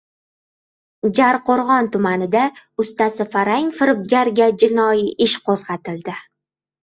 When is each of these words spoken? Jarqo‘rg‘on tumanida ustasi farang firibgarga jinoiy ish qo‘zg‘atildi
Jarqo‘rg‘on 1.17 1.89
tumanida 1.95 2.45
ustasi 2.83 3.27
farang 3.35 3.69
firibgarga 3.81 4.47
jinoiy 4.63 5.05
ish 5.27 5.39
qo‘zg‘atildi 5.51 6.17